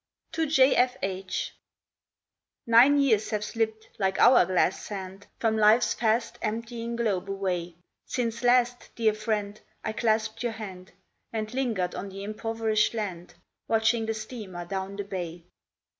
[0.31, 0.75] TO J.
[0.75, 0.97] F.
[1.03, 1.53] H.
[2.65, 7.75] Nine years have slipped like hour glass sand From life's fast emptying globe away,
[8.07, 10.91] Since last, dear friend, I clasped your hand,
[11.31, 13.35] And lingered on the impoverished land,
[13.67, 15.43] Watching the steamer down the bay.